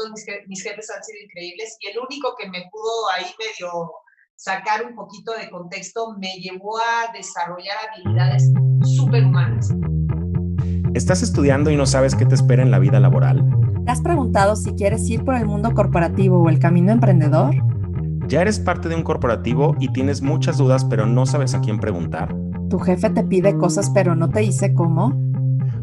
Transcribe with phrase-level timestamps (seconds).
[0.00, 3.92] todos mis, mis jefes han sido increíbles y el único que me pudo ahí medio
[4.36, 8.50] sacar un poquito de contexto me llevó a desarrollar habilidades
[8.96, 9.70] superhumanas.
[10.94, 13.44] ¿Estás estudiando y no sabes qué te espera en la vida laboral?
[13.84, 17.54] ¿Te has preguntado si quieres ir por el mundo corporativo o el camino emprendedor?
[18.28, 21.78] ¿Ya eres parte de un corporativo y tienes muchas dudas pero no sabes a quién
[21.78, 22.34] preguntar?
[22.70, 25.12] ¿Tu jefe te pide cosas pero no te dice cómo?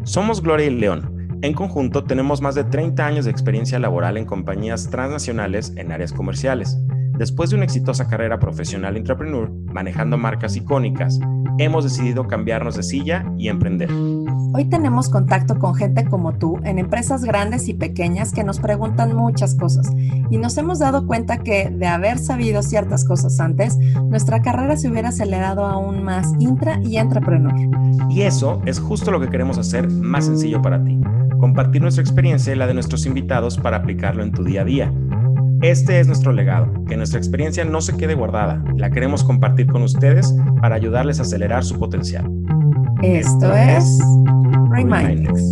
[0.04, 1.17] Somos Gloria y León.
[1.42, 6.12] En conjunto tenemos más de 30 años de experiencia laboral en compañías transnacionales en áreas
[6.12, 6.76] comerciales
[7.18, 11.18] Después de una exitosa carrera profesional entrepreneur, manejando marcas icónicas,
[11.58, 13.90] hemos decidido cambiarnos de silla y emprender.
[14.58, 19.14] Hoy tenemos contacto con gente como tú en empresas grandes y pequeñas que nos preguntan
[19.14, 19.88] muchas cosas
[20.30, 24.90] y nos hemos dado cuenta que de haber sabido ciertas cosas antes, nuestra carrera se
[24.90, 27.54] hubiera acelerado aún más intra y entrepreneur.
[28.10, 30.98] Y eso es justo lo que queremos hacer más sencillo para ti,
[31.38, 34.92] compartir nuestra experiencia y la de nuestros invitados para aplicarlo en tu día a día
[35.60, 39.82] este es nuestro legado, que nuestra experiencia no se quede guardada, la queremos compartir con
[39.82, 42.30] ustedes para ayudarles a acelerar su potencial.
[43.02, 43.98] Esto es
[44.78, 45.50] Remindex.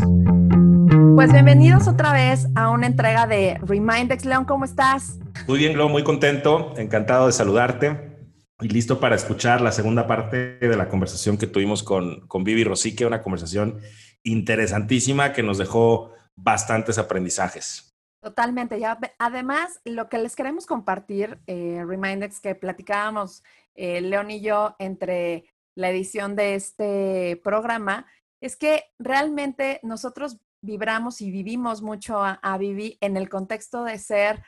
[1.17, 4.25] Pues bienvenidos otra vez a una entrega de Remindex.
[4.25, 5.19] León, ¿cómo estás?
[5.49, 8.29] Muy bien, Glo, muy contento, encantado de saludarte
[8.61, 12.63] y listo para escuchar la segunda parte de la conversación que tuvimos con, con Vivi
[12.63, 13.81] Rosique, una conversación
[14.23, 17.99] interesantísima que nos dejó bastantes aprendizajes.
[18.23, 18.79] Totalmente.
[18.79, 23.43] Ya, además, lo que les queremos compartir, eh, Remindex, que platicábamos
[23.75, 28.07] eh, León y yo entre la edición de este programa,
[28.41, 34.43] es que realmente nosotros vibramos y vivimos mucho a, Vivi en el contexto de ser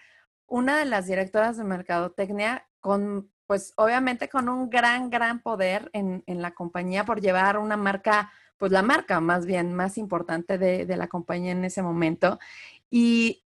[0.46, 6.24] una de las directoras de mercadotecnia con, pues obviamente con un gran, gran poder en,
[6.26, 10.86] en la compañía por llevar una marca, pues la marca más bien más importante de,
[10.86, 12.38] de la compañía en ese momento.
[12.90, 13.44] Y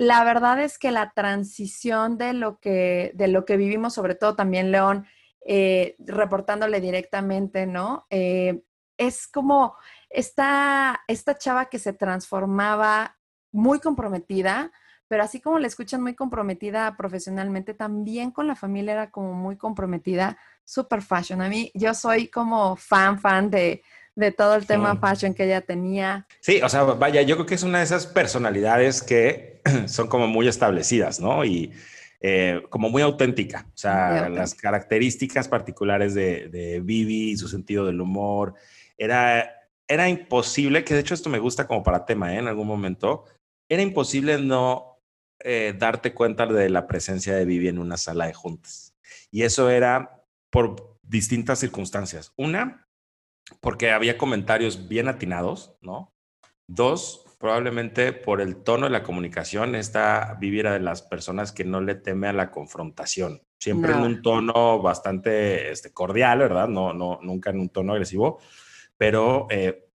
[0.00, 4.34] la verdad es que la transición de lo que, de lo que vivimos, sobre todo
[4.34, 5.06] también León,
[5.44, 8.06] eh, reportándole directamente, ¿no?
[8.08, 8.62] Eh,
[9.00, 9.76] es como
[10.10, 13.16] esta, esta chava que se transformaba
[13.50, 14.70] muy comprometida,
[15.08, 19.56] pero así como la escuchan muy comprometida profesionalmente, también con la familia era como muy
[19.56, 21.40] comprometida, super fashion.
[21.40, 23.82] A mí, yo soy como fan, fan de,
[24.14, 26.26] de todo el tema fashion que ella tenía.
[26.40, 30.26] Sí, o sea, vaya, yo creo que es una de esas personalidades que son como
[30.26, 31.42] muy establecidas, ¿no?
[31.42, 31.72] Y
[32.20, 33.66] eh, como muy auténtica.
[33.74, 38.54] O sea, las características particulares de, de Vivi, su sentido del humor,
[39.00, 39.50] era,
[39.88, 42.38] era imposible, que de hecho esto me gusta como para tema, ¿eh?
[42.38, 43.24] En algún momento,
[43.68, 44.98] era imposible no
[45.42, 48.94] eh, darte cuenta de la presencia de Vivi en una sala de juntas.
[49.30, 52.32] Y eso era por distintas circunstancias.
[52.36, 52.86] Una,
[53.60, 56.12] porque había comentarios bien atinados, ¿no?
[56.68, 61.80] Dos, probablemente por el tono de la comunicación, esta viviera de las personas que no
[61.80, 66.68] le teme a la confrontación, siempre en un tono bastante este, cordial, ¿verdad?
[66.68, 68.40] No, no, nunca en un tono agresivo,
[69.00, 69.88] pero eh,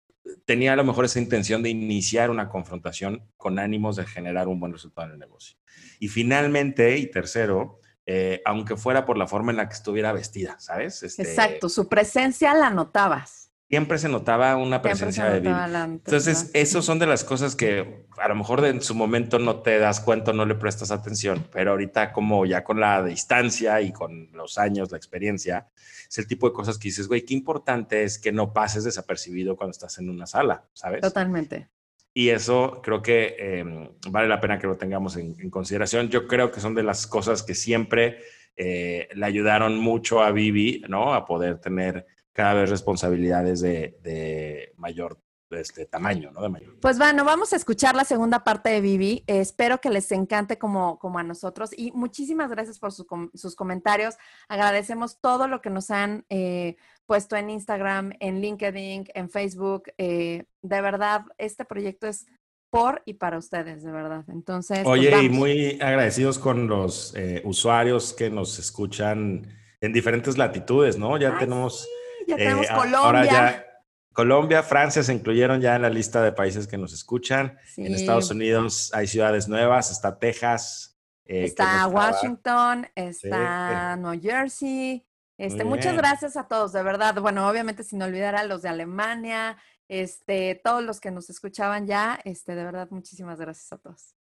[0.47, 4.59] tenía a lo mejor esa intención de iniciar una confrontación con ánimos de generar un
[4.59, 5.59] buen resultado en el negocio.
[6.01, 10.59] Y finalmente, y tercero, eh, aunque fuera por la forma en la que estuviera vestida,
[10.59, 11.03] ¿sabes?
[11.03, 13.44] Este, Exacto, su presencia la notabas
[13.75, 15.53] siempre se notaba una presencia de Vivi.
[15.85, 19.81] Entonces, esos son de las cosas que a lo mejor en su momento no te
[19.81, 24.31] das cuenta, no le prestas atención, pero ahorita como ya con la distancia y con
[24.33, 25.67] los años, la experiencia,
[26.09, 29.57] es el tipo de cosas que dices, güey, qué importante es que no pases desapercibido
[29.57, 31.01] cuando estás en una sala, ¿sabes?
[31.01, 31.67] Totalmente.
[32.13, 36.11] Y eso creo que em, vale la pena que lo tengamos en, consideración.
[36.11, 38.21] Yo creo que son de las cosas que siempre
[38.57, 41.13] eh, le ayudaron mucho a Vivi, ¿no?
[41.13, 45.19] A poder tener cada vez responsabilidades de, mayor
[45.51, 46.43] este tamaño, ¿no?
[46.43, 46.81] De mayor.
[46.81, 49.23] Pues bueno, vamos a escuchar la segunda parte de Vivi.
[49.29, 54.17] espero que les encante como, como a nosotros y muchísimas gracias por sus comentarios.
[54.49, 56.75] Agradecemos todo lo que nos han eh,
[57.07, 59.85] puesto en Instagram, en LinkedIn, en Facebook.
[59.97, 62.27] Eh, de verdad, este proyecto es
[62.69, 64.25] por y para ustedes, de verdad.
[64.27, 69.47] Entonces, pues oye, y muy agradecidos con los eh, usuarios que nos escuchan
[69.81, 71.17] en diferentes latitudes, ¿no?
[71.17, 71.87] Ya tenemos
[72.27, 73.67] ya tenemos eh, Colombia.
[74.13, 77.59] Colombia, Francia se incluyeron ya en la lista de países que nos escuchan.
[77.77, 80.97] En Estados Unidos hay ciudades nuevas, está Texas.
[81.25, 85.05] Eh, está Washington, está New Jersey.
[85.37, 87.21] Este, muchas gracias a todos, de verdad.
[87.21, 89.57] Bueno, obviamente sin olvidar a los de Alemania,
[89.89, 94.15] este, todos los que nos escuchaban ya, este, de verdad, muchísimas gracias a todos.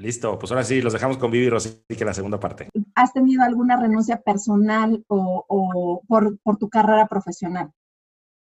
[0.00, 2.68] Listo, pues ahora sí, los dejamos con Vivi Rosy, que la segunda parte.
[2.94, 7.70] ¿Has tenido alguna renuncia personal o, por, tu carrera profesional?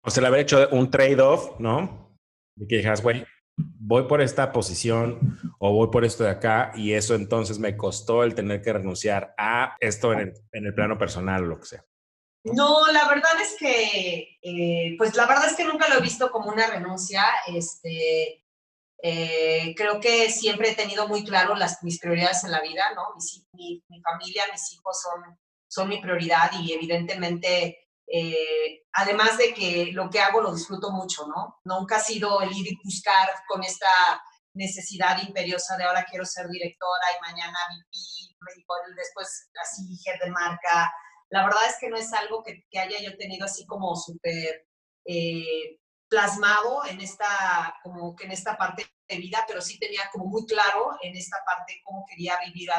[0.04, 2.18] O sea, le haber hecho un trade-off, ¿no?
[2.58, 6.94] Y que dijeras, güey, voy por esta posición o voy por esto de acá y
[6.94, 10.98] eso entonces me costó el tener que renunciar a esto en el, en el plano
[10.98, 11.86] personal o lo que sea.
[12.44, 16.30] No, la verdad es que, eh, pues la verdad es que nunca lo he visto
[16.30, 17.24] como una renuncia.
[17.48, 18.44] Este,
[19.02, 23.16] eh, creo que siempre he tenido muy claro las, mis prioridades en la vida, ¿no?
[23.54, 25.40] Mi, mi, familia, mis hijos son,
[25.74, 31.26] son mi prioridad y evidentemente, eh, además de que lo que hago lo disfruto mucho,
[31.28, 31.60] ¿no?
[31.64, 34.22] Nunca ha sido el ir y buscar con esta
[34.54, 40.94] necesidad imperiosa de ahora quiero ser directora y mañana VP, después así jefe de marca
[41.34, 44.68] la verdad es que no es algo que, haya yo tenido así como súper
[45.04, 50.26] eh, plasmado en esta, como que en esta parte de vida, pero sí tenía como
[50.26, 52.70] muy claro en esta parte cómo quería vivir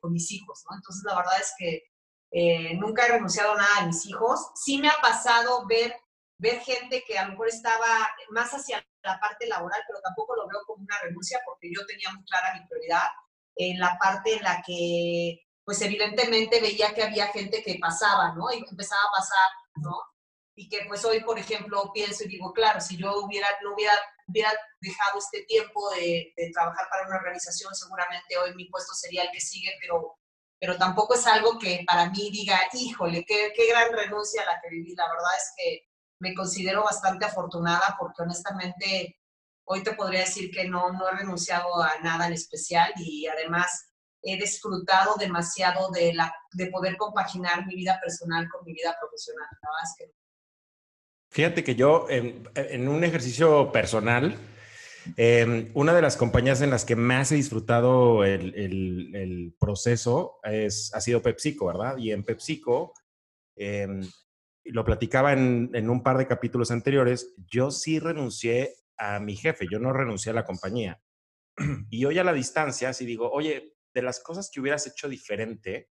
[0.00, 0.76] con mis hijos, ¿no?
[0.76, 1.82] Entonces, la verdad es que
[2.30, 4.50] eh, nunca he renunciado nada a mis hijos.
[4.54, 5.94] Sí me ha pasado ver,
[6.38, 10.48] ver gente que a lo mejor estaba más hacia la parte laboral, pero tampoco lo
[10.48, 13.08] veo como una renuncia porque yo tenía muy clara mi prioridad
[13.56, 18.50] en la parte en la que pues evidentemente veía que había gente que pasaba, ¿no?
[18.50, 20.00] Y empezaba a pasar, ¿no?
[20.54, 23.92] Y que pues hoy, por ejemplo, pienso y digo, claro, si yo hubiera, no hubiera,
[24.26, 29.30] hubiera dejado este tiempo de, trabajar para una organización, seguramente hoy mi puesto sería el
[29.30, 30.16] que sigue, pero,
[30.58, 34.70] pero tampoco es algo que para mí diga, híjole, qué, qué gran renuncia la que
[34.70, 34.94] viví.
[34.94, 35.88] La verdad es que
[36.20, 39.18] me considero bastante afortunada porque honestamente
[39.64, 43.88] hoy te podría decir que no, no he renunciado a nada en especial y además
[44.22, 49.46] he disfrutado demasiado de, la, de poder compaginar mi vida personal con mi vida profesional.
[51.30, 54.36] Fíjate que yo, en, un ejercicio personal,
[55.16, 60.92] em, una de las compañías en las que más he disfrutado el, el, proceso es,
[60.94, 61.96] ha sido PepsiCo, ¿verdad?
[61.98, 62.94] Y en PepsiCo,
[63.56, 64.02] em,
[64.64, 69.66] lo platicaba en, en, un par de capítulos anteriores, yo sí renuncié a mi jefe,
[69.70, 71.00] yo no renuncié a la compañía.
[71.90, 75.90] Y hoy a la distancia, si digo, oye, de las cosas que hubieras hecho diferente,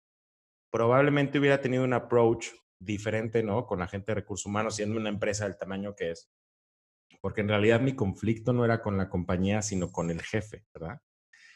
[0.70, 2.48] probablemente hubiera tenido un approach
[2.78, 3.66] diferente, ¿no?
[3.66, 6.30] Con la gente de recursos humanos, siendo una empresa del tamaño que es.
[7.20, 11.00] Porque en realidad mi conflicto no era con la compañía, sino con el jefe, ¿verdad?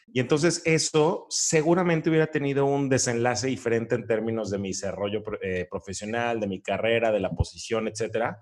[0.07, 5.67] Y entonces eso seguramente hubiera tenido un desenlace diferente en términos de mi desarrollo eh,
[5.69, 8.37] profesional, de mi carrera, de la posición, etcétera.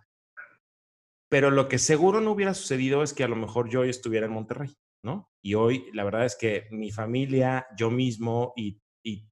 [1.29, 4.25] Pero lo que seguro no hubiera sucedido es que a lo mejor yo hoy estuviera
[4.25, 4.75] en Monterrey.
[5.03, 5.29] ¿no?
[5.41, 8.81] Y hoy la verdad es que mi familia, yo mismo y,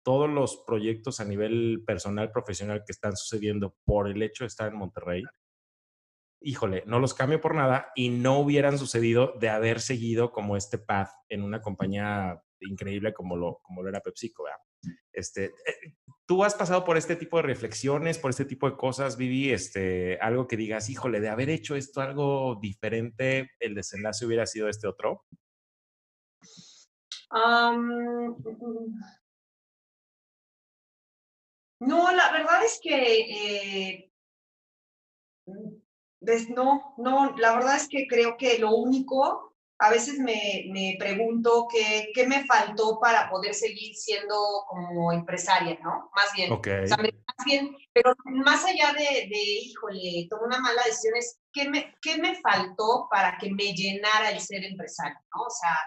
[0.02, 4.72] todos los proyectos a nivel personal, profesional que están sucediendo por el hecho de estar
[4.72, 5.22] en Monterrey,
[6.42, 10.78] híjole, no los cambio por nada y no hubieran sucedido de haber seguido como este
[10.78, 14.46] path en una compañía increíble como lo, como lo era PepsiCo,
[15.12, 15.96] Este, eh,
[16.28, 19.52] ¿Tú has pasado por este tipo de reflexiones, por este tipo de cosas, Vivi?
[19.52, 24.68] Este, algo que digas, híjole, de haber hecho esto algo diferente, el desenlace hubiera sido
[24.68, 25.26] este otro?
[31.80, 33.20] no, la verdad es que
[33.86, 34.12] eh,
[36.50, 41.68] no, no, la verdad es que creo que lo único, a veces me, me pregunto
[41.72, 44.36] qué, qué, me faltó para poder seguir siendo
[44.68, 46.10] como empresaria, ¿no?
[46.16, 46.50] Más bien.
[46.50, 51.96] más bien, pero más allá de, de híjole, tomé una mala decisión, es ¿qué me,
[52.02, 55.44] qué me faltó para que me llenara el ser empresario, ¿no?
[55.44, 55.78] O sea,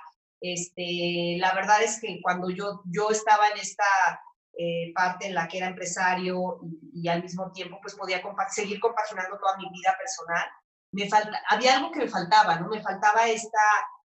[0.40, 3.84] este, la verdad es que cuando yo, yo estaba en esta
[4.62, 6.60] eh, parte en la que era empresario
[6.92, 10.46] y, al mismo tiempo pues podía seguir compaginando toda mi vida personal,
[10.92, 12.68] me falta, había algo que me faltaba, ¿no?
[12.68, 13.62] Me faltaba esta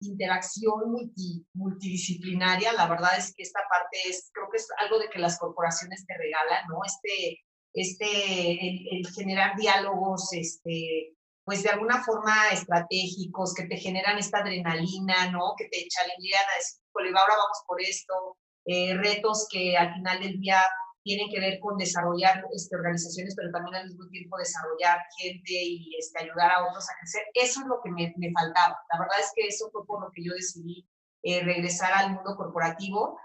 [0.00, 1.12] interacción
[1.52, 2.72] multidisciplinaria.
[2.72, 6.06] La verdad es que esta parte es, creo que es algo de que las corporaciones
[6.06, 6.78] te regalan, ¿no?
[6.86, 11.14] Este, este, el, generar diálogos, este,
[11.44, 15.52] pues de alguna forma estratégicos, que te generan esta adrenalina, ¿no?
[15.58, 18.38] Que te challengean a decir, ahora vamos por esto,
[18.70, 20.60] eh, retos que al final del día
[21.02, 25.96] tienen que ver con desarrollar este, organizaciones, pero también al mismo tiempo desarrollar gente y
[25.98, 27.22] este, ayudar a otros a crecer.
[27.32, 28.76] Eso es lo que me, me, faltaba.
[28.92, 30.86] La verdad es que eso fue por lo que yo decidí
[31.22, 33.18] eh, regresar al mundo corporativo.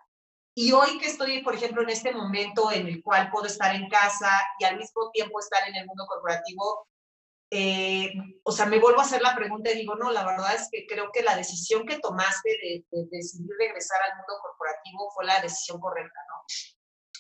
[0.56, 3.90] Y hoy que estoy, por ejemplo, en este momento en el cual puedo estar en
[3.90, 6.88] casa y al mismo tiempo estar en el mundo corporativo,
[7.56, 10.70] eh, o sea, me vuelvo a hacer la pregunta y digo, no, la verdad es
[10.72, 15.40] que creo que la decisión que tomaste de, decidir regresar al mundo corporativo fue la
[15.40, 16.44] decisión correcta, ¿no?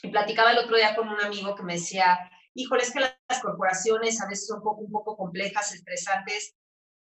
[0.02, 2.18] Y platicaba el otro día con un amigo que me decía,
[2.56, 6.56] híjole, es que las corporaciones a veces son un poco, un poco complejas, estresantes,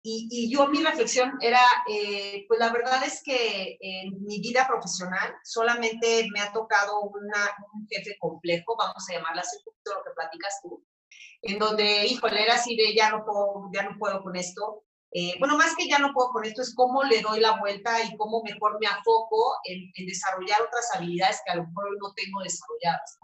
[0.03, 4.65] y, y, yo mi reflexión era, eh, pues la verdad es que en mi vida
[4.67, 10.09] profesional solamente me ha tocado una, un jefe complejo, vamos a llamarla así, lo que
[10.15, 10.83] platicas tú,
[11.41, 14.83] en donde, híjole, era así de ya no puedo, ya no puedo con esto.
[15.13, 18.01] eh, bueno, más que ya no puedo con esto, es cómo le doy la vuelta
[18.03, 22.41] y cómo mejor me afoco en, desarrollar otras habilidades que a lo mejor no tengo
[22.41, 23.17] desarrolladas.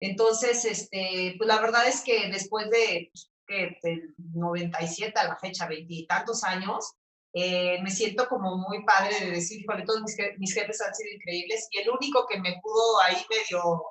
[0.00, 5.36] Entonces, este, pues la verdad es que después de, pues, que, del 97 a la
[5.38, 6.94] fecha, veintitantos años,
[7.34, 11.14] eh, me siento como muy padre de decir, bueno, todos mis, mis, jefes han sido
[11.14, 13.82] increíbles y el único que me pudo ahí medio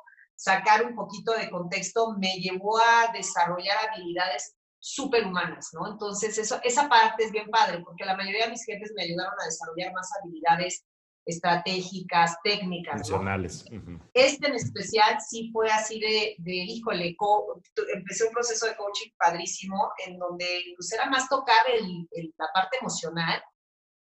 [0.41, 5.87] sacar un poquito de contexto me llevó a desarrollar habilidades superhumanas, ¿no?
[5.87, 9.35] Entonces, eso, esa parte es bien padre, porque la mayoría de mis jefes me ayudaron
[9.39, 10.83] a desarrollar más habilidades
[11.27, 13.01] estratégicas, técnicas.
[13.01, 13.65] Funcionales.
[14.15, 17.15] Este en especial sí fue así de, de híjole,
[17.93, 22.07] empecé un proceso de coaching padrísimo, en donde pues era más tocar el,
[22.39, 23.39] la parte emocional,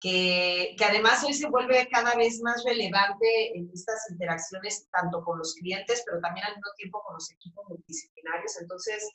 [0.00, 5.54] que, además hoy se vuelve cada vez más relevante en estas interacciones, tanto con los
[5.54, 8.61] clientes, pero también al mismo tiempo con los equipos multidisciplinarios.
[8.61, 9.09] Entonces,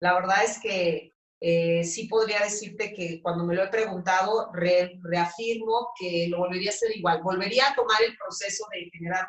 [0.00, 5.90] la verdad es que eh, sí podría decirte que cuando me lo he preguntado, reafirmo
[5.98, 7.22] que lo volvería a hacer igual.
[7.22, 9.26] Volvería a tomar el proceso de generar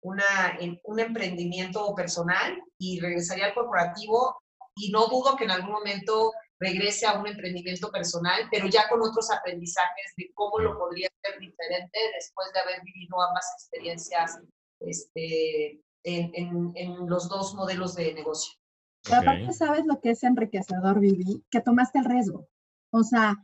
[0.00, 4.40] una, un emprendimiento personal y regresaría al corporativo
[4.74, 9.00] y no dudo que en algún momento regrese a un emprendimiento personal, pero ya con
[9.02, 14.38] otros aprendizajes de cómo lo podría hacer diferente después de haber vivido ambas experiencias
[14.80, 18.58] este, en, en, en los dos modelos de negocio.
[19.04, 22.48] Pero aparte sabes lo que es enriquecedor, Vivi, que tomaste el riesgo.
[22.92, 23.36] O sea,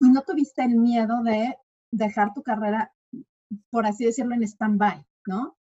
[0.00, 1.56] y no tuviste el miedo de
[1.90, 2.94] dejar tu carrera,
[3.70, 5.57] por así decirlo, en stand-by, ¿no?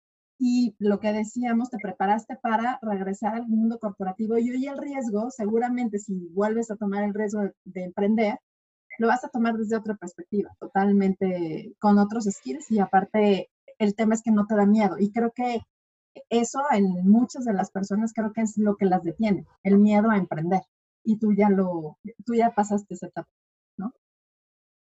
[0.45, 5.31] Y lo que decíamos, te preparaste para regresar al mundo corporativo y hoy el riesgo,
[5.31, 8.39] seguramente si vuelves a tomar el riesgo de, emprender,
[8.99, 14.15] lo vas a tomar desde otra perspectiva, totalmente con otros skills y aparte el tema
[14.15, 14.97] es que no te da miedo.
[14.99, 15.61] Y creo que
[16.29, 20.11] eso en muchas de las personas creo que es lo que las detiene, el miedo
[20.11, 20.63] a emprender.
[21.05, 23.29] Y tú ya lo, tú ya pasaste esa etapa.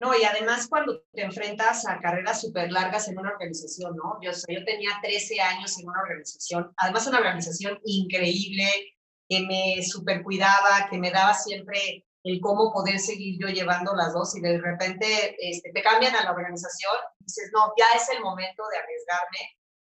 [0.02, 4.18] No, y además cuando te enfrentas a carreras súper largas en una organización, ¿no?
[4.20, 8.66] Yo, yo tenía 13 años en una organización, además una organización increíble,
[9.28, 14.12] que me super cuidaba, que me daba siempre el cómo poder seguir yo llevando las
[14.12, 18.20] dos y de repente este, te cambian a la organización dices, no, ya es el
[18.22, 19.56] momento de arriesgarme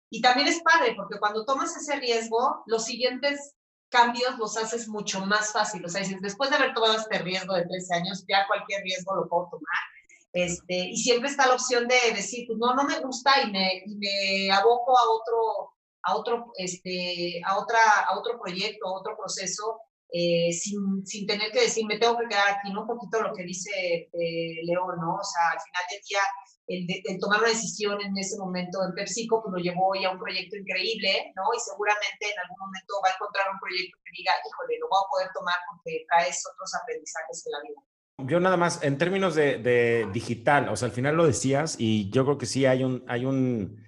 [0.09, 3.55] y también es padre, porque cuando tomas ese riesgo, los siguientes
[3.89, 5.85] cambios los haces mucho más fácil.
[5.85, 9.27] O sea, después de haber tomado este riesgo de 13 años, ya cualquier riesgo lo
[9.29, 9.92] puedo tomar.
[10.33, 13.83] Este, y siempre está la opción de decir, pues no, no me gusta y me,
[13.85, 15.73] y me aboco a otro,
[16.03, 19.79] a otro, este, a otra, a otro proyecto, a otro proceso,
[20.11, 22.81] eh, sin, sin, tener que decir, me tengo que quedar aquí, ¿no?
[22.81, 23.71] Un poquito lo que dice
[24.11, 25.15] eh, León, ¿no?
[25.15, 26.19] O sea, al final del día
[26.67, 30.19] el, tomar una decisión en ese momento en PepsiCo pues lo llevó ya a un
[30.19, 31.43] proyecto increíble, ¿no?
[31.53, 35.01] Y seguramente en algún momento va a encontrar un proyecto que diga, híjole, lo voy
[35.03, 37.81] a poder tomar porque traes otros aprendizajes en la vida.
[38.19, 42.09] Yo nada más, en términos de, de, digital, o sea, al final lo decías y
[42.11, 43.83] yo creo que sí hay un, hay un,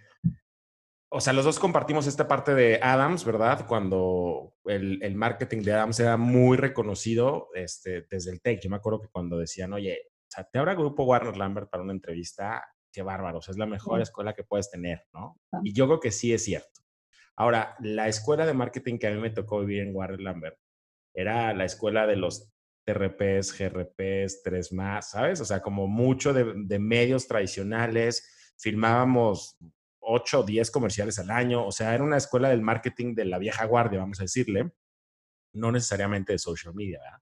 [1.10, 3.66] o sea, los dos compartimos esta parte de Adams, ¿verdad?
[3.68, 8.60] Cuando el, el marketing de Adams era muy reconocido este, desde el tech.
[8.62, 11.94] Yo me acuerdo que cuando decían, oye, sea, te abra Grupo Warner Lambert para una
[11.94, 15.40] entrevista, qué bárbaro, es la mejor escuela que puedes tener, ¿no?
[15.64, 16.82] Y yo creo que sí es cierto.
[17.36, 20.58] Ahora, la escuela de marketing que a mí me tocó vivir en Warner Lambert
[21.14, 22.54] era la escuela de los
[22.86, 25.42] TRPs, GRPs, 3 más, ¿sabes?
[25.42, 29.58] O sea, como mucho de, de medios tradicionales, filmábamos
[30.00, 33.40] 8 o 10 comerciales al año, o sea, era una escuela del marketing de la
[33.40, 34.72] vieja guardia, vamos a decirle,
[35.54, 37.20] no necesariamente de social media, ¿verdad?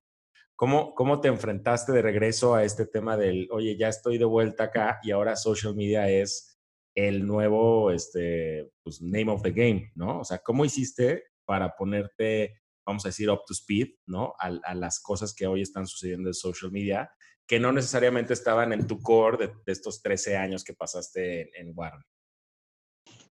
[0.55, 4.65] ¿Cómo, ¿Cómo te enfrentaste de regreso a este tema del, oye, ya estoy de vuelta
[4.65, 6.59] acá y ahora social media es
[6.95, 10.19] el nuevo este, pues, name of the game, ¿no?
[10.19, 14.33] O sea, ¿cómo hiciste para ponerte, vamos a decir, up to speed, ¿no?
[14.39, 17.11] A, las cosas que hoy están sucediendo en social media,
[17.47, 21.73] que no necesariamente estaban en tu core de, estos 13 años que pasaste en, en
[21.75, 22.05] Warner.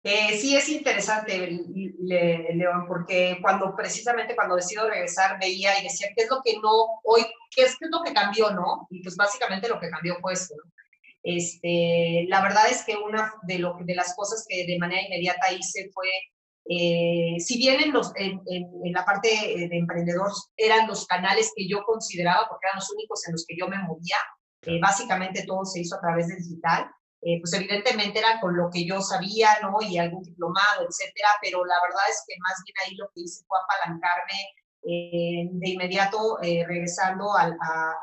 [0.02, 6.24] Eh, sí, es interesante, León, porque cuando precisamente cuando decido regresar veía y decía, ¿qué
[6.24, 8.86] es lo que no, hoy, qué es, lo que cambió, no?
[8.88, 10.72] Y pues básicamente lo que cambió fue eso, ¿no?
[11.22, 15.52] Este, la verdad es que una de, lo, de las cosas que de manera inmediata
[15.52, 16.08] hice fue,
[16.68, 21.68] eh, si bien en, los, en, en, la parte de emprendedor eran los canales que
[21.68, 24.18] yo consideraba, porque eran los únicos en los que yo me movía,
[24.62, 26.90] eh, básicamente todo se hizo a través del digital,
[27.22, 29.76] eh, pues evidentemente era con lo que yo sabía, ¿no?
[29.82, 33.44] Y algún diplomado, etcétera, pero la verdad es que más bien ahí lo que hice
[33.46, 34.40] fue apalancarme
[34.82, 37.96] eh, de inmediato eh, regresando a, a,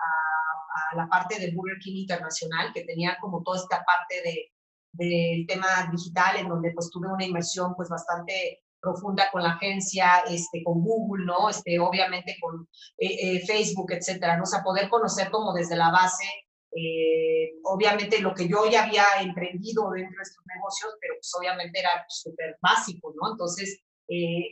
[0.95, 4.51] la parte de Burger King Internacional, que tenía como toda esta parte de,
[4.91, 10.23] del tema digital, en donde pues tuve una inversión pues bastante profunda con la agencia,
[10.29, 11.49] este, con Google, ¿no?
[11.49, 12.67] Este, obviamente con
[13.45, 14.45] Facebook, etcétera, ¿no?
[14.45, 16.25] Sea, poder conocer como desde la base
[16.79, 21.79] eh, obviamente lo que yo ya había emprendido dentro de estos negocios, pero pues obviamente
[21.79, 23.31] era súper básico, ¿no?
[23.31, 24.51] Entonces, eh,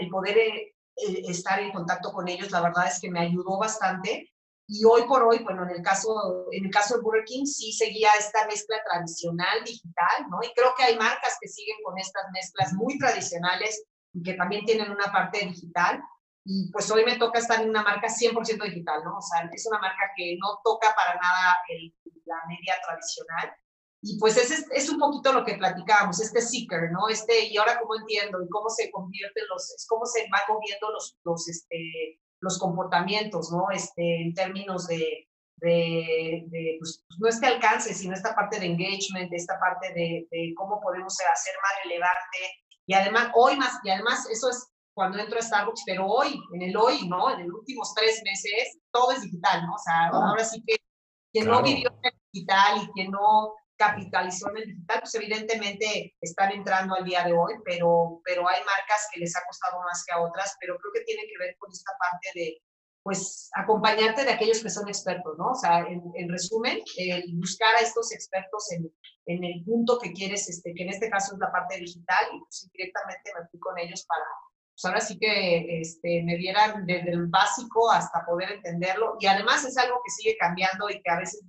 [0.00, 4.31] el poder eh, estar en contacto con ellos, la verdad es que me ayudó bastante.
[4.66, 7.72] Y hoy por hoy, bueno, en el caso, en el caso de Burger King sí
[7.72, 10.38] seguía esta mezcla tradicional digital, ¿no?
[10.42, 14.64] Y creo que hay marcas que siguen con estas mezclas muy tradicionales y que también
[14.64, 16.02] tienen una parte digital.
[16.44, 19.18] Y pues hoy me toca estar en una marca 100% digital, ¿no?
[19.18, 23.54] O sea, es una marca que no toca para nada el, la media tradicional.
[24.04, 27.08] Y pues ese es, un poquito lo que platicábamos, este seeker, ¿no?
[27.08, 31.16] Este, y ahora cómo entiendo y cómo se convierten los, cómo se van moviendo los,
[31.22, 33.70] los, este, los comportamientos, ¿no?
[33.70, 39.32] Este, en términos de, de, de pues, no este alcance, sino esta parte de engagement,
[39.32, 42.38] esta parte de, de, cómo podemos hacer más relevante.
[42.86, 46.62] Y además, hoy más, y además eso es cuando entro a Starbucks, pero hoy, en
[46.62, 47.30] el hoy, ¿no?
[47.30, 49.74] En los últimos tres meses, todo es digital, ¿no?
[49.74, 50.76] O sea, ahora sí que
[51.32, 56.14] quien no vivió en el digital y quien no capitalizó en el digital, pues evidentemente
[56.20, 60.04] están entrando al día de hoy, pero, pero hay marcas que les ha costado más
[60.06, 62.62] que a otras, pero creo que tiene que ver con esta parte de,
[63.02, 65.50] pues, acompañarte de aquellos que son expertos, ¿no?
[65.50, 66.78] O sea, en, resumen,
[67.34, 68.88] buscar a estos expertos en,
[69.26, 72.38] en, el punto que quieres, este, que en este caso es la parte digital, y
[72.38, 74.24] pues directamente me fui con ellos para,
[74.74, 79.64] pues ahora sí que este, me dieran desde el básico hasta poder entenderlo, y además
[79.64, 81.42] es algo que sigue cambiando y que a veces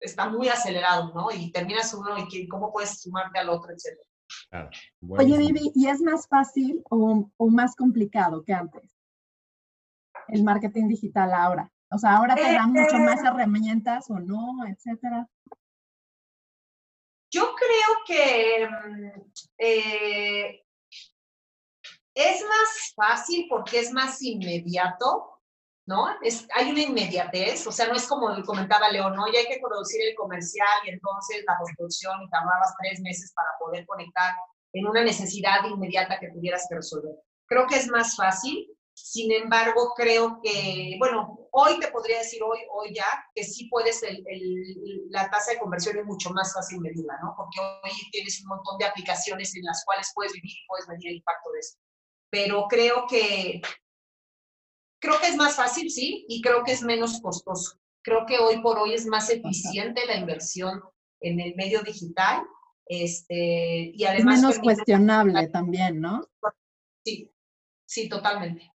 [0.00, 1.30] está muy acelerado, ¿no?
[1.30, 4.08] Y terminas uno y cómo puedes sumarte al otro, etcétera.
[4.48, 4.70] Claro.
[5.08, 8.96] Oye, Vivi, ¿y es más fácil o, o, más complicado que antes?
[10.28, 11.70] El marketing digital ahora.
[11.90, 15.28] O sea, ahora te dan mucho más eh, herramientas o no, etcétera.
[17.32, 20.64] Yo creo que mm, eh,
[22.14, 25.39] es más fácil porque es más inmediato
[25.86, 26.08] ¿no?
[26.22, 29.26] Es, hay una inmediatez, o sea, no es como comentaba León, ¿no?
[29.32, 33.50] Ya hay que producir el comercial y entonces la construcción y tardabas tres meses para
[33.58, 34.34] poder conectar
[34.72, 37.14] en una necesidad inmediata que tuvieras que resolver.
[37.46, 42.58] Creo que es más fácil, sin embargo, creo que, bueno, hoy te podría decir, hoy,
[42.72, 44.22] hoy ya, que sí puedes, el,
[45.08, 47.34] la tasa de conversión es mucho más fácil medirla, ¿no?
[47.36, 51.08] Porque hoy tienes un montón de aplicaciones en las cuales puedes vivir y puedes medir
[51.08, 51.78] el impacto de eso.
[52.30, 53.60] Pero creo que
[55.00, 57.78] Creo que es más fácil, sí, y creo que es menos costoso.
[58.02, 60.82] Creo que hoy por hoy es más eficiente la inversión
[61.20, 62.42] en el medio digital.
[62.86, 66.26] Este, y además es menos cuestionable también, ¿no?
[67.04, 67.30] Sí,
[67.86, 68.70] sí, totalmente.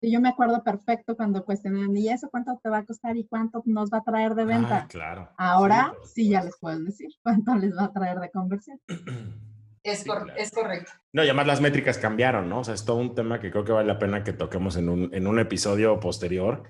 [0.00, 3.62] yo me acuerdo perfecto cuando cuestionaban, ¿y eso cuánto te va a costar y cuánto
[3.66, 4.78] nos va a traer de venta?
[4.84, 5.30] Ah, claro.
[5.36, 8.80] Ahora sí, ya les puedo decir cuánto les va a traer de conversión.
[9.92, 10.04] Es,
[10.36, 10.92] es, correcto.
[11.12, 12.60] No, y además las métricas cambiaron, ¿no?
[12.60, 14.88] O sea, es todo un tema que creo que vale la pena que toquemos en
[14.88, 16.64] un, en un episodio posterior.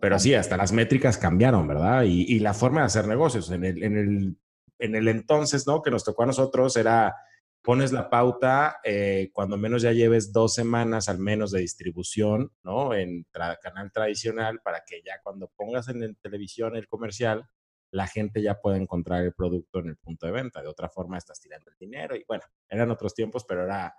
[0.00, 2.04] Pero sí, hasta las métricas cambiaron, ¿verdad?
[2.04, 3.50] Y, y, la forma de hacer negocios.
[3.50, 4.36] En el, en, el,
[4.78, 5.82] en el entonces, ¿no?
[5.82, 7.14] Que nos tocó a nosotros era,
[7.62, 12.94] pones la pauta eh, cuando menos ya lleves dos semanas al menos de distribución, ¿no?
[12.94, 13.24] En
[13.62, 17.44] canal tradicional para que ya cuando pongas en, en televisión el comercial,
[17.92, 20.62] la gente ya puede encontrar el producto en el punto de venta.
[20.62, 23.94] De otra forma, estás tirando el dinero y bueno, eran otros tiempos, pero era,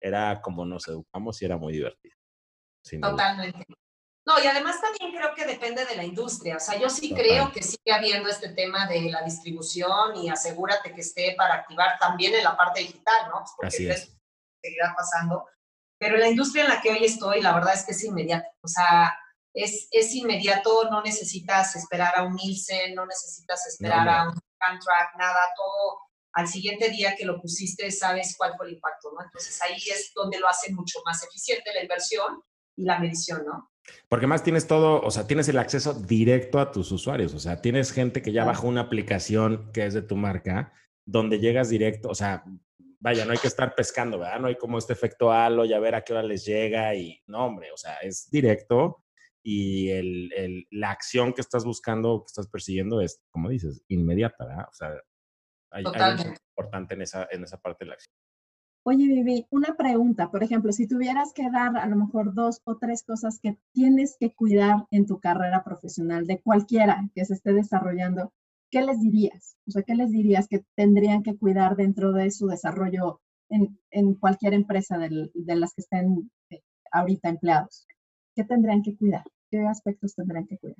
[0.00, 2.16] era como nos educamos y era muy divertido.
[3.00, 3.64] Totalmente.
[4.26, 6.56] No, y además también creo que depende de la industria.
[6.56, 10.92] O sea, yo sí creo que sigue habiendo este tema de la distribución y asegúrate
[10.92, 13.44] que esté para activar también en la parte digital, ¿no?
[13.56, 14.12] Porque Así es.
[14.60, 15.46] Seguirá pasando.
[15.98, 18.48] Pero la industria en la que hoy estoy, la verdad es que es inmediato.
[18.62, 19.16] O sea,
[19.56, 25.16] es, es inmediato, no necesitas esperar a un Nielsen, no necesitas esperar a un contract,
[25.18, 25.98] nada, todo
[26.34, 29.24] al siguiente día que lo pusiste sabes cuál fue el impacto, ¿no?
[29.24, 32.42] Entonces ahí es donde lo hace mucho más eficiente la inversión
[32.76, 33.70] y la medición, ¿no?
[34.10, 37.62] Porque más tienes todo, o sea, tienes el acceso directo a tus usuarios, o sea,
[37.62, 40.74] tienes gente que ya bajó una aplicación que es de tu marca,
[41.06, 42.44] donde llegas directo, o sea,
[43.00, 44.40] vaya, no hay que estar pescando, ¿verdad?
[44.40, 47.22] No hay como este efecto halo y a ver a qué hora les llega y
[47.26, 49.05] no, hombre, o sea, es directo
[49.48, 54.66] y el, la acción que estás buscando, que estás persiguiendo es, como dices, inmediata, ¿verdad?
[54.68, 54.88] O sea,
[55.70, 58.12] hay, algo importante en esa, en esa parte de la acción.
[58.84, 62.76] Oye, Vivi, una pregunta, por ejemplo, si tuvieras que dar a lo mejor dos o
[62.78, 67.52] tres cosas que tienes que cuidar en tu carrera profesional, de cualquiera que se esté
[67.52, 68.32] desarrollando,
[68.72, 69.56] ¿qué les dirías?
[69.68, 74.14] O sea, ¿qué les dirías que tendrían que cuidar dentro de su desarrollo en, en
[74.14, 77.86] cualquier empresa de las que estén eh, ahorita empleados?
[78.34, 79.22] ¿Qué tendrían que cuidar?
[79.56, 80.76] ¿Qué aspectos tendrán que cuidar?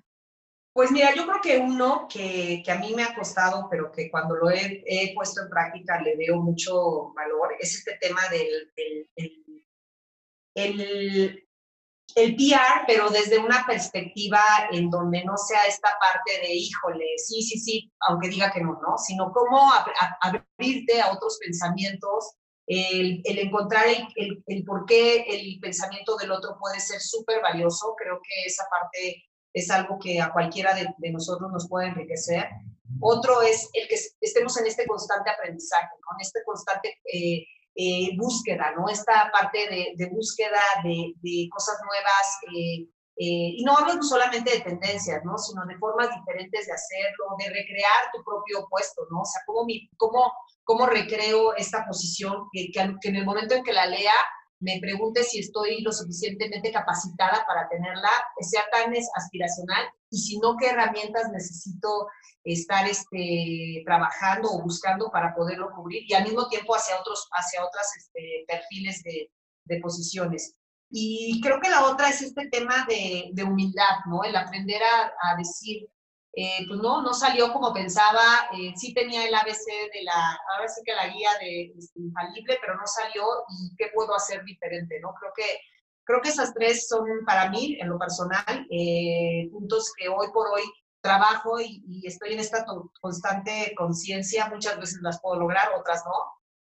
[0.75, 4.11] Pues mira, yo creo que uno que, que a mí me ha costado, pero que
[4.11, 8.71] cuando lo he, he, puesto en práctica le veo mucho valor, es este tema del,
[10.55, 11.49] el,
[12.15, 17.41] el PR, pero desde una perspectiva en donde no sea esta parte de, híjole, sí,
[17.43, 18.99] sí, sí, aunque diga que no, ¿no?
[18.99, 19.73] Sino cómo
[20.21, 22.35] abrirte a otros pensamientos,
[22.67, 27.95] el, encontrar el, el, por qué el pensamiento del otro puede ser súper valioso.
[27.97, 32.49] Creo que esa parte es algo que a cualquiera de, nosotros nos puede enriquecer.
[33.01, 36.17] Otro es el que estemos en este constante aprendizaje, ¿no?
[36.19, 38.89] en este constante eh, eh, búsqueda, ¿no?
[38.89, 42.39] Esta parte de, búsqueda de, cosas nuevas.
[42.55, 45.39] Eh, y no hablo solamente de tendencias, ¿no?
[45.39, 49.23] Sino de formas diferentes de hacerlo, de recrear tu propio puesto, ¿no?
[49.23, 50.33] O sea, cómo, mi, cómo,
[50.65, 54.13] cómo recreo esta posición que, que en el momento en que la lea
[54.61, 60.39] me pregunte si estoy lo suficientemente capacitada para tenerla, que sea tan aspiracional, y si
[60.39, 62.09] no, qué herramientas necesito
[62.45, 67.65] estar este, trabajando o buscando para poderlo cubrir, y al mismo tiempo hacia otros, hacia
[67.65, 69.31] otros este, perfiles de,
[69.65, 70.55] de, posiciones.
[70.91, 74.23] Y creo que la otra es este tema de, de humildad, ¿no?
[74.25, 75.89] El aprender a, a decir,
[76.39, 78.21] eh, pues no, no salió como pensaba,
[78.53, 82.59] eh, sí tenía el ABC de la, ahora sí que la guía de este, infalible,
[82.61, 85.15] pero no salió y qué puedo hacer diferente, ¿no?
[85.15, 85.61] Creo que,
[86.05, 90.49] creo que esas tres son para mí, en lo personal, eh, puntos que hoy por
[90.49, 90.65] hoy
[91.01, 92.67] trabajo y, estoy en esta
[93.01, 96.13] constante conciencia, muchas veces las puedo lograr, otras no.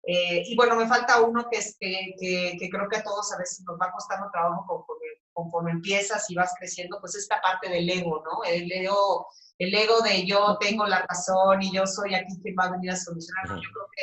[0.07, 3.65] Y bueno, me falta uno que, es, que, que, creo que a todos a veces
[3.67, 8.23] nos va costando trabajo conforme, conforme empiezas y vas creciendo, pues esta parte del ego,
[8.25, 8.45] ¿no?
[8.45, 9.27] El ego
[9.59, 12.91] el ego de yo tengo la razón y yo soy aquí quien va a venir
[12.91, 13.47] a solucionar.
[13.49, 14.03] Yo creo que,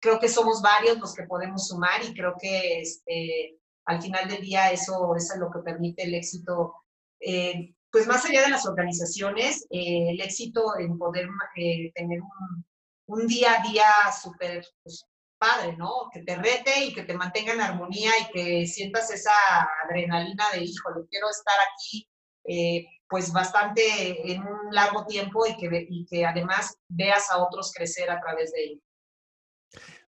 [0.00, 4.40] creo que somos varios los que podemos sumar y creo que este, al final del
[4.40, 6.74] día eso, es lo que permite el éxito.
[7.20, 12.20] Eh, pues más allá de las organizaciones, eh, el éxito en poder eh, tener
[13.06, 13.86] un, día a día
[14.20, 15.04] súper pues,
[15.38, 16.08] padre, ¿no?
[16.12, 19.32] Que te rete y que te mantenga en armonía y que sientas esa
[19.84, 22.08] adrenalina de, híjole, quiero estar aquí
[23.08, 28.10] pues bastante en un largo tiempo y que, y que además veas a otros crecer
[28.10, 28.80] a través de ello.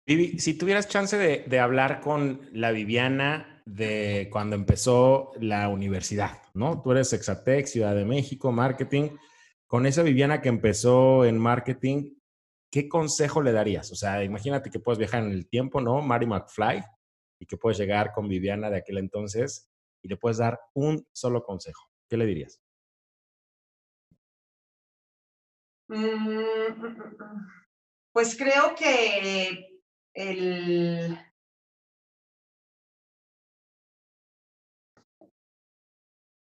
[0.05, 6.41] Vivi, si tuvieras chance de, de, hablar con la Viviana de cuando empezó la universidad,
[6.53, 6.81] ¿no?
[6.81, 9.11] Tú eres Exatec, Ciudad de México, marketing.
[9.65, 12.15] Con esa Viviana que empezó en marketing,
[12.73, 13.91] ¿qué consejo le darías?
[13.91, 16.01] O sea, imagínate que puedes viajar en el tiempo, ¿no?
[16.01, 16.83] Mary McFly,
[17.39, 19.69] y que puedes llegar con Viviana de aquel entonces
[20.01, 21.87] y le puedes dar un solo consejo.
[22.09, 22.59] ¿Qué le dirías?
[25.87, 27.47] Mm, mm, mm,
[28.11, 29.79] pues creo que
[30.15, 31.15] el...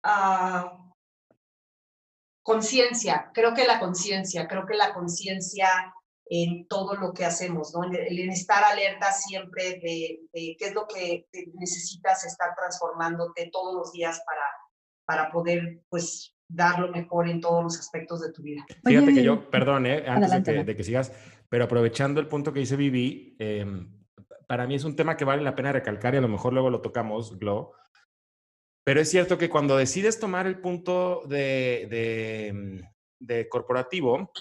[0.04, 0.94] Ah,
[2.41, 5.94] conciencia, creo que la conciencia, creo que la conciencia
[6.34, 7.84] en todo lo que hacemos, ¿no?
[7.84, 14.24] El, estar alerta siempre de, qué es lo que necesitas estar transformándote todos los días
[14.26, 14.41] para,
[15.06, 18.65] para poder, pues, dar lo mejor en todos los aspectos de tu vida.
[18.86, 20.32] Fíjate que yo, perdón, eh, antes
[20.65, 21.12] de que, sigas,
[21.50, 23.91] pero aprovechando el punto que dice Vivi, em,
[24.48, 26.70] para mí es un tema que vale la pena recalcar y a lo mejor luego
[26.70, 27.74] lo tocamos, Glo.
[28.86, 32.89] Pero es cierto que cuando decides tomar el punto de, de,
[33.20, 34.32] de corporativo,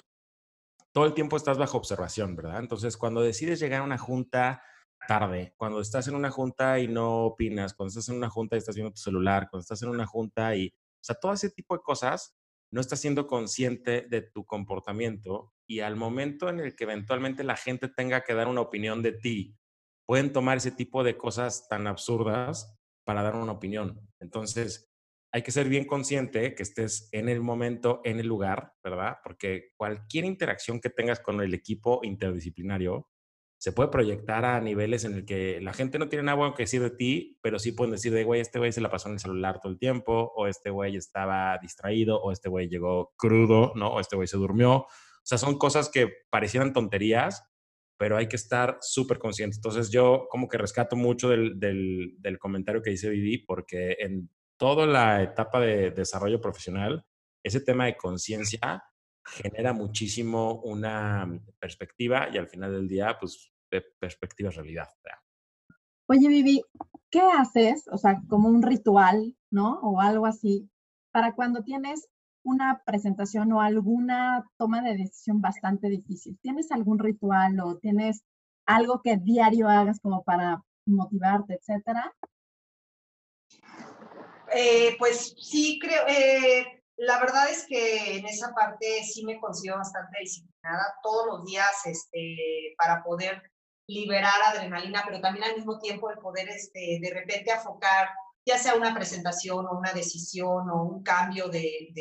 [0.93, 2.61] todo el tiempo estás bajo observación, ¿verdad?
[2.61, 4.63] Entonces, cuando decides llegar a una junta
[5.07, 8.59] tarde, cuando estás en una junta y no opinas, cuando estás en una junta y
[8.59, 11.75] estás viendo tu celular, cuando estás en una junta y o sea, todo ese tipo
[11.75, 12.37] de cosas
[12.71, 17.57] no estás siendo consciente de tu comportamiento y al momento en el que eventualmente la
[17.57, 19.57] gente tenga que dar una opinión de ti,
[20.07, 24.09] pueden tomar ese tipo de cosas tan absurdas para dar una opinión.
[24.21, 24.90] Entonces,
[25.33, 29.19] hay que ser bien consciente que estés en el momento, en el lugar, ¿verdad?
[29.23, 33.09] Porque cualquier interacción que tengas con el equipo interdisciplinario
[33.61, 36.63] se puede proyectar a niveles en el que la gente no tiene nada bueno que
[36.63, 39.15] decir de ti, pero sí pueden decir de, güey, este güey se la pasó en
[39.15, 43.73] el celular todo el tiempo, o este güey estaba distraído, o este güey llegó crudo,
[43.77, 43.89] ¿no?
[43.89, 44.77] O este güey se durmió.
[44.77, 44.87] O
[45.23, 47.45] sea, son cosas que parecieran tonterías,
[47.99, 49.59] pero hay que estar súper conscientes.
[49.59, 54.31] Entonces yo como que rescato mucho del, del, del comentario que dice Vivi, porque en
[54.61, 57.03] toda la etapa de desarrollo profesional,
[57.43, 58.85] ese tema de conciencia
[59.25, 61.27] genera muchísimo una
[61.59, 64.89] perspectiva y al final del día, pues, de perspectiva realidad.
[66.09, 66.63] Oye, Vivi,
[67.11, 67.89] ¿qué haces?
[67.91, 69.81] O sea, como un ritual, ¿no?
[69.81, 70.69] O algo así,
[71.11, 72.09] para cuando tienes
[72.43, 76.39] una presentación o alguna toma de decisión bastante difícil.
[76.43, 78.25] ¿Tienes algún ritual o tienes
[78.67, 82.13] algo que diario hagas como para motivarte, etcétera?
[84.53, 89.79] Eh, pues sí, creo, eh, la verdad es que en esa parte sí me considero
[89.79, 93.43] bastante disciplinada todos los días este, para poder
[93.87, 98.09] liberar adrenalina, pero también al mismo tiempo el poder este, de repente afocar
[98.47, 101.93] ya sea una presentación o una decisión o un cambio de,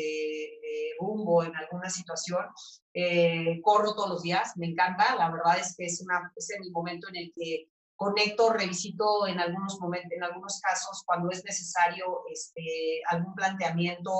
[0.98, 2.44] rumbo en alguna situación.
[2.92, 6.70] Eh, corro todos los días, me encanta, la verdad es que es, una, es el
[6.70, 7.68] momento en el que
[8.00, 14.10] conecto, revisito en algunos momentos, en algunos casos cuando es necesario este, algún planteamiento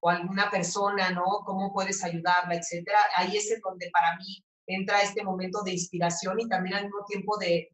[0.00, 1.44] o alguna persona, ¿no?
[1.46, 2.98] Cómo puedes ayudarla, etcétera.
[3.14, 7.38] Ahí es donde para mí entra este momento de inspiración y también al mismo tiempo
[7.38, 7.68] de,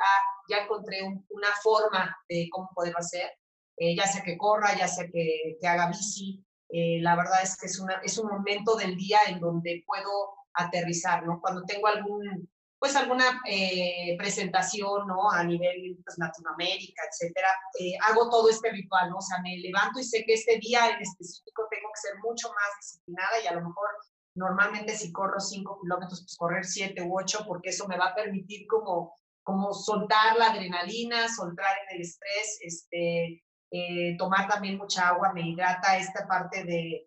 [0.00, 3.28] ah, ya encontré una forma de cómo poder hacer.
[3.76, 6.44] Eh, ya sea que corra, ya sea que, que haga bici.
[6.68, 10.34] Eh, la verdad es que es, una, es un momento del día en donde puedo
[10.54, 11.40] aterrizar, ¿no?
[11.40, 15.30] Cuando tengo algún, pues alguna eh, presentación, ¿no?
[15.30, 17.48] A nivel pues, Latinoamérica, etcétera,
[18.08, 19.16] hago todo este ritual, ¿no?
[19.16, 22.48] O sea, me levanto y sé que este día en específico tengo que ser mucho
[22.48, 23.88] más disciplinada y a lo mejor
[24.38, 28.14] normalmente si corro 5 kilómetros, pues correr 7 u 8, porque eso me va a
[28.14, 35.08] permitir como, como soltar la adrenalina, soltar en el estrés, este, eh, tomar también mucha
[35.08, 37.04] agua me hidrata, esta parte de,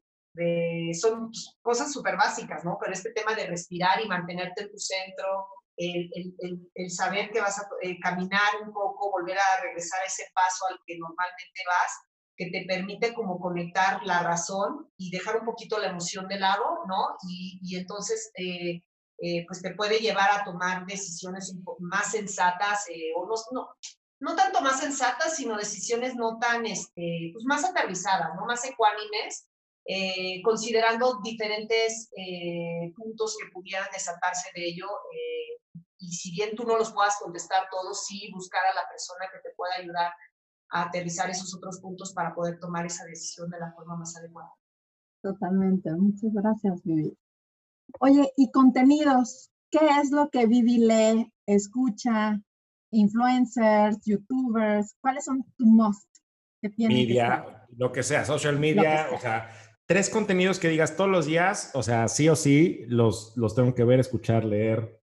[0.93, 1.31] son
[1.62, 2.77] cosas súper básicas, ¿no?
[2.79, 6.10] Pero este tema de respirar y mantenerte en tu centro, el,
[6.73, 10.65] el, saber que vas a eh, caminar un poco, volver a regresar a ese paso
[10.69, 11.91] al que normalmente vas,
[12.36, 16.63] que te permite como conectar la razón y dejar un poquito la emoción de lado,
[16.88, 17.15] ¿no?
[17.27, 18.81] Y, y entonces, eh,
[19.47, 23.69] pues te puede llevar a tomar decisiones más sensatas o no, no,
[24.19, 28.45] no tanto más sensatas, sino decisiones no tan, este, pues más aterrizadas, ¿no?
[28.45, 29.47] Más ecuánimes,
[29.86, 34.88] eh, considerando diferentes eh, puntos que pudieran desatarse de ello.
[35.13, 39.26] Eh, y si bien tú no los puedas contestar todos, sí buscar a la persona
[39.32, 40.12] que te pueda ayudar
[40.72, 44.52] a aterrizar esos otros puntos para poder tomar esa decisión de la forma más adecuada.
[45.22, 45.91] Totalmente.
[45.91, 47.15] Muchas gracias, Vivi.
[48.00, 49.52] Oye, ¿y contenidos?
[49.70, 52.41] ¿Qué es lo que Vivi lee, escucha,
[52.91, 54.96] influencers, youtubers?
[55.02, 56.08] ¿Cuáles son tu most
[56.62, 56.88] que?
[56.88, 59.50] Media, lo que sea, social media, o sea,
[59.91, 63.75] tres contenidos que digas todos los días, o sea, sí o sí, los, los tengo
[63.75, 65.01] que ver, escuchar, leer.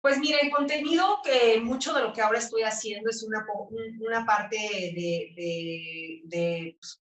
[0.00, 3.44] Pues mira, el contenido que mucho de lo que ahora estoy haciendo es una,
[4.06, 7.02] una parte de, de, de pues,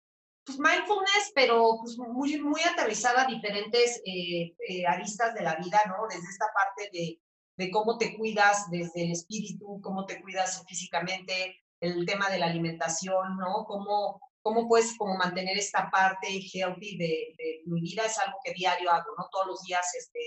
[0.44, 5.80] pues mindfulness, pero pues muy, muy aterrizada a diferentes eh, eh, aristas de la vida,
[5.86, 6.08] ¿no?
[6.08, 7.20] Desde esta parte de,
[7.56, 12.46] de cómo te cuidas desde el espíritu, cómo te cuidas físicamente, el tema de la
[12.46, 13.64] alimentación, ¿no?
[13.64, 18.54] Cómo, cómo puedes como mantener esta parte healthy de, de mi vida, es algo que
[18.54, 19.28] diario hago, ¿no?
[19.30, 20.20] Todos los días este,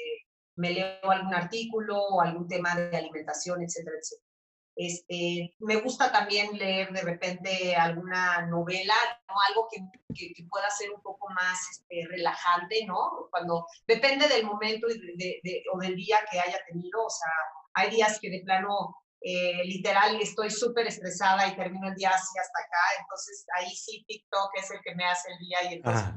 [0.58, 4.28] me leo algún artículo o algún tema de alimentación, etcétera, etcétera.
[4.76, 8.94] Este, me gusta también leer de repente alguna novela,
[9.28, 9.34] ¿no?
[9.50, 9.80] algo que,
[10.14, 13.28] que, pueda ser un poco más este, relajante, ¿no?
[13.32, 17.32] Cuando depende del momento de, o del día que haya tenido, o sea,
[17.74, 22.40] hay días que de plano eh, literal estoy súper estresada y termino el día así
[22.40, 26.16] hasta acá, entonces ahí sí TikTok es el que me hace el día y entonces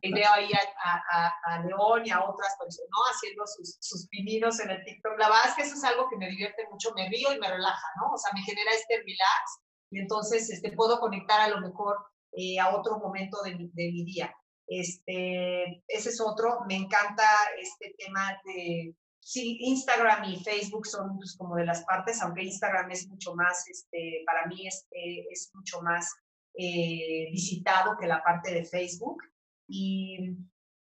[0.00, 2.98] y veo ahí a, a, León y a otras personas ¿no?
[3.12, 5.18] haciendo sus, sus, pininos en el TikTok.
[5.18, 7.48] La verdad es que eso es algo que me divierte mucho, me río y me
[7.48, 8.12] relaja, ¿no?
[8.12, 11.96] O sea, me genera este relax y entonces este, puedo conectar a lo mejor
[12.32, 14.34] eh, a otro momento de mi, de mi día.
[14.66, 16.60] Este, ese es otro.
[16.66, 17.24] Me encanta
[17.60, 22.90] este tema de, sí, Instagram y Facebook son pues, como de las partes, aunque Instagram
[22.90, 26.12] es mucho más, este, para mí es, eh, es mucho más
[26.54, 29.22] eh, visitado que la parte de Facebook.
[29.68, 30.36] Y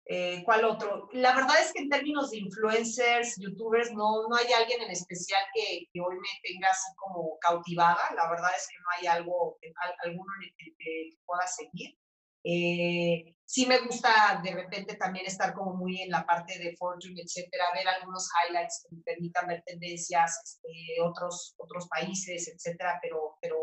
[0.06, 1.10] eh, ¿cuál otro?
[1.14, 5.42] La verdad es que en términos de influencers, youtubers, no, no hay alguien en especial
[5.54, 8.02] que, que hoy me tenga así como cautivada.
[8.16, 9.60] La verdad es que no hay algo,
[10.04, 11.96] alguno el que, pueda seguir.
[12.44, 17.20] Eh, sí me gusta de repente también estar como muy en la parte de Fortune,
[17.20, 23.38] etcétera, ver algunos highlights que me permitan ver tendencias, este, otros, otros países, etcétera, pero,
[23.42, 23.58] pero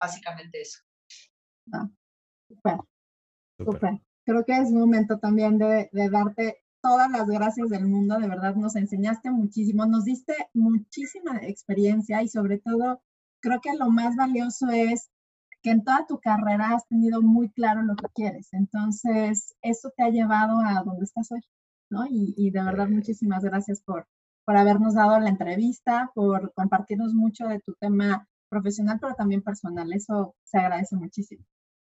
[0.00, 0.78] básicamente eso.
[1.70, 1.86] Ah,
[2.48, 4.00] super.
[4.24, 8.54] Creo que es momento también de, de darte todas las gracias del mundo, de verdad
[8.54, 13.02] nos enseñaste muchísimo, nos diste muchísima experiencia y sobre todo
[13.40, 15.10] creo que lo más valioso es
[15.66, 18.50] que en toda tu carrera has tenido muy claro lo que quieres.
[18.52, 21.40] Entonces, eso te ha llevado a donde estás hoy,
[21.90, 22.06] ¿no?
[22.08, 24.06] Y, de verdad, muchísimas gracias por,
[24.44, 29.92] por habernos dado la entrevista, por compartirnos mucho de tu tema profesional, pero también personal.
[29.92, 31.44] Eso se agradece muchísimo.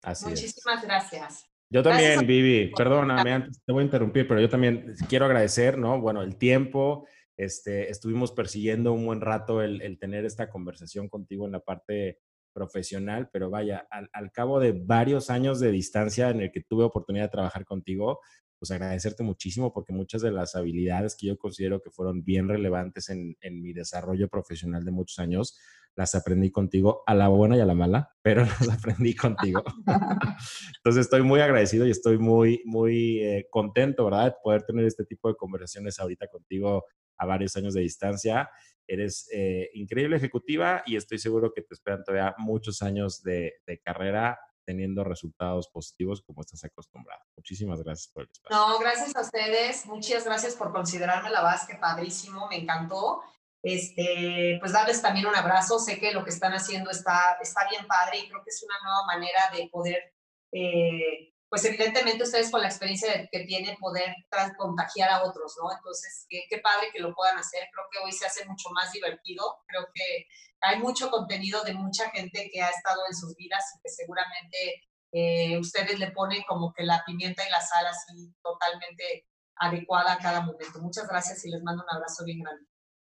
[0.04, 1.44] Así Muchísimas gracias.
[1.68, 6.00] Yo también, Vivi, perdóname, antes te voy a interrumpir, pero yo también quiero agradecer, ¿no?
[6.00, 11.46] Bueno, el tiempo, este, estuvimos persiguiendo un buen rato el, el tener esta conversación contigo
[11.46, 12.20] en la parte
[12.56, 17.26] profesional, pero vaya, al, cabo de varios años de distancia en el que tuve oportunidad
[17.26, 18.20] de trabajar contigo,
[18.58, 23.10] pues agradecerte muchísimo porque muchas de las habilidades que yo considero que fueron bien relevantes
[23.10, 25.58] en, en mi desarrollo profesional de muchos años,
[25.96, 29.62] las aprendí contigo, a la buena y a la mala, pero las aprendí contigo.
[30.78, 34.24] Entonces estoy muy agradecido y estoy muy, muy eh, contento, ¿verdad?
[34.24, 36.86] De poder tener este tipo de conversaciones ahorita contigo
[37.18, 38.50] a varios años de distancia.
[38.86, 43.80] Eres eh, increíble ejecutiva y estoy seguro que te esperan todavía muchos años de, de
[43.80, 47.22] carrera teniendo resultados positivos como estás acostumbrado.
[47.36, 48.56] Muchísimas gracias por el espacio.
[48.56, 49.86] No, gracias a ustedes.
[49.86, 53.22] Muchas gracias por considerarme la base, que padrísimo, me encantó.
[53.62, 55.78] Este, pues darles también un abrazo.
[55.78, 58.76] Sé que lo que están haciendo está, está bien padre y creo que es una
[58.82, 60.14] nueva manera de poder
[60.52, 64.14] eh, pues evidentemente ustedes con la experiencia que tienen poder
[64.58, 65.72] contagiar a otros, ¿no?
[65.74, 67.62] Entonces, qué, qué, padre que lo puedan hacer.
[67.72, 69.42] Creo que hoy se hace mucho más divertido.
[69.66, 70.26] Creo que
[70.60, 74.82] hay mucho contenido de mucha gente que ha estado en sus vidas y que seguramente
[75.12, 79.24] eh, ustedes le ponen como que la pimienta y la sal así totalmente
[79.56, 80.78] adecuada a cada momento.
[80.82, 82.66] Muchas gracias y les mando un abrazo bien grande.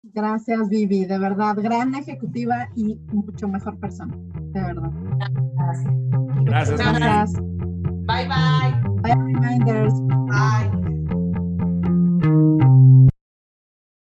[0.01, 1.05] Gracias, Vivi.
[1.05, 4.17] De verdad, gran ejecutiva y mucho mejor persona.
[4.17, 4.89] De verdad.
[6.43, 6.79] Gracias.
[6.79, 7.33] Gracias.
[7.33, 7.60] Bye
[8.11, 8.27] bye.
[8.27, 9.93] Bye, Bye, reminders.
[10.29, 11.00] Bye.